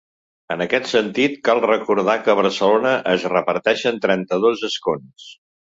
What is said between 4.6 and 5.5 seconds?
escons.